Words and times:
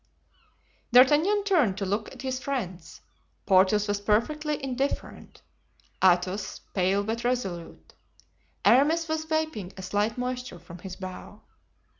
D'Artagnan 0.91 1.43
turned 1.43 1.77
to 1.77 1.85
look 1.85 2.11
at 2.11 2.23
his 2.23 2.39
friends. 2.39 3.01
Porthos 3.45 3.87
was 3.87 4.01
perfectly 4.01 4.57
indifferent; 4.63 5.43
Athos, 6.03 6.61
pale, 6.73 7.03
but 7.03 7.23
resolute; 7.23 7.93
Aramis 8.65 9.07
was 9.07 9.29
wiping 9.29 9.71
a 9.77 9.83
slight 9.83 10.17
moisture 10.17 10.57
from 10.57 10.79
his 10.79 10.95
brow. 10.95 11.43